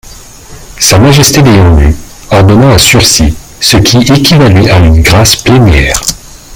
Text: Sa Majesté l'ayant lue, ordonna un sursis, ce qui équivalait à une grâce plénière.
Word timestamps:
Sa 0.79 0.97
Majesté 0.97 1.43
l'ayant 1.43 1.75
lue, 1.75 1.95
ordonna 2.31 2.71
un 2.73 2.77
sursis, 2.79 3.35
ce 3.59 3.77
qui 3.77 3.97
équivalait 3.97 4.71
à 4.71 4.79
une 4.79 5.03
grâce 5.03 5.35
plénière. 5.35 6.01